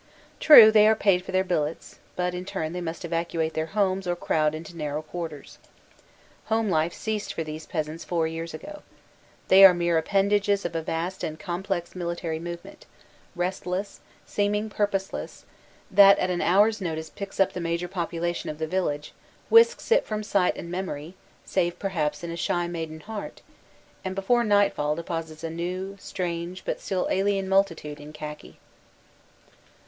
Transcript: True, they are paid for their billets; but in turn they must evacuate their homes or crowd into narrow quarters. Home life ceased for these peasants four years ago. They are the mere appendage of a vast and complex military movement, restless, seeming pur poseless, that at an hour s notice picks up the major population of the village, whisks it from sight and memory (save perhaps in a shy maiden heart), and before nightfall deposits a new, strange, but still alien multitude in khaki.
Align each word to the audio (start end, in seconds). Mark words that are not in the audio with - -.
True, 0.39 0.71
they 0.71 0.87
are 0.87 0.95
paid 0.95 1.23
for 1.23 1.31
their 1.31 1.43
billets; 1.43 1.99
but 2.15 2.33
in 2.33 2.43
turn 2.43 2.73
they 2.73 2.81
must 2.81 3.05
evacuate 3.05 3.53
their 3.53 3.67
homes 3.77 4.07
or 4.07 4.15
crowd 4.15 4.55
into 4.55 4.75
narrow 4.75 5.03
quarters. 5.03 5.59
Home 6.45 6.71
life 6.71 6.91
ceased 6.91 7.35
for 7.35 7.43
these 7.43 7.67
peasants 7.67 8.03
four 8.03 8.25
years 8.25 8.51
ago. 8.51 8.81
They 9.47 9.63
are 9.63 9.73
the 9.73 9.77
mere 9.77 9.99
appendage 9.99 10.49
of 10.49 10.75
a 10.75 10.81
vast 10.81 11.23
and 11.23 11.37
complex 11.39 11.93
military 11.93 12.39
movement, 12.39 12.87
restless, 13.35 13.99
seeming 14.25 14.71
pur 14.71 14.87
poseless, 14.87 15.43
that 15.91 16.17
at 16.17 16.31
an 16.31 16.41
hour 16.41 16.69
s 16.69 16.81
notice 16.81 17.11
picks 17.11 17.39
up 17.39 17.53
the 17.53 17.61
major 17.61 17.87
population 17.87 18.49
of 18.49 18.57
the 18.57 18.65
village, 18.65 19.13
whisks 19.49 19.91
it 19.91 20.07
from 20.07 20.23
sight 20.23 20.55
and 20.55 20.71
memory 20.71 21.13
(save 21.45 21.77
perhaps 21.77 22.23
in 22.23 22.31
a 22.31 22.35
shy 22.35 22.67
maiden 22.67 23.01
heart), 23.01 23.43
and 24.03 24.15
before 24.15 24.43
nightfall 24.43 24.95
deposits 24.95 25.43
a 25.43 25.51
new, 25.51 25.95
strange, 25.99 26.65
but 26.65 26.81
still 26.81 27.07
alien 27.11 27.47
multitude 27.47 27.99
in 27.99 28.11
khaki. 28.11 28.57